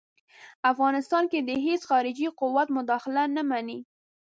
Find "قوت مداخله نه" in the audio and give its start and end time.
2.39-3.43